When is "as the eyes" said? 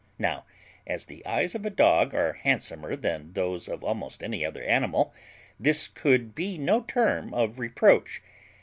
0.87-1.53